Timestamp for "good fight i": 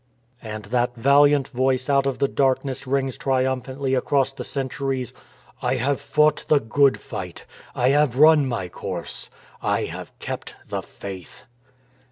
6.59-7.89